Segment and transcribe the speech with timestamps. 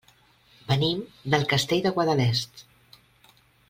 [0.71, 1.03] Venim
[1.35, 2.67] del Castell de Guadalest.